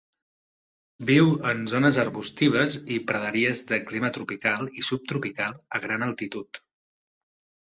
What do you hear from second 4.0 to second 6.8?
tropical i subtropical a gran altitud.